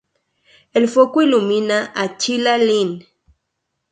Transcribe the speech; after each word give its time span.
El 0.73 0.87
foco 0.87 1.21
ilumina 1.21 1.91
a 1.93 2.17
Chila 2.17 2.57
Lynn. 2.57 3.05